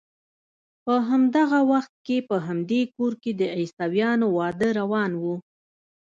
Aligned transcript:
په 0.83 0.93
همدغه 1.09 1.59
وخت 1.71 1.93
کې 2.05 2.17
په 2.29 2.35
همدې 2.47 2.81
کور 2.95 3.13
کې 3.21 3.31
د 3.35 3.41
عیسویانو 3.57 4.27
واده 4.37 4.69
روان 4.79 5.11
و. 5.21 5.23